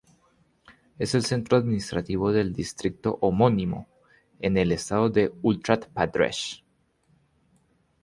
Es 0.97 1.13
el 1.13 1.23
centro 1.23 1.59
administrativo 1.59 2.31
del 2.31 2.53
distrito 2.53 3.19
homónimo, 3.21 3.87
en 4.39 4.57
el 4.57 4.71
estado 4.71 5.11
de 5.11 5.31
Uttar 5.43 5.79
Pradesh. 5.93 6.63